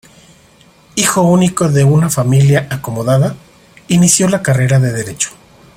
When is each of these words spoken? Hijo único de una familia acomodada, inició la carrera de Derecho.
Hijo 0.95 1.21
único 1.21 1.69
de 1.69 1.83
una 1.83 2.09
familia 2.09 2.67
acomodada, 2.71 3.35
inició 3.87 4.27
la 4.29 4.41
carrera 4.41 4.79
de 4.79 4.91
Derecho. 4.91 5.29